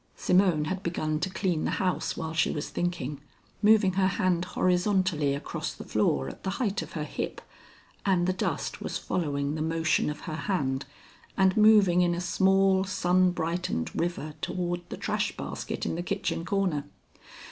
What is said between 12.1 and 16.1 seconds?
a small, sun brightened river toward the trash basket in the